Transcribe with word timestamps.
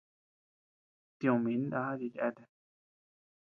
Tioʼö 1.17 1.39
min 1.43 1.61
na 1.71 1.79
chi 1.99 2.07
cheatea. 2.15 2.47